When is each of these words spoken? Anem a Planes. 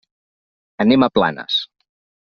Anem 0.87 1.05
a 1.05 1.11
Planes. 1.19 1.63